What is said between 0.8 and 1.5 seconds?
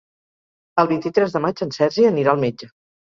El vint-i-tres de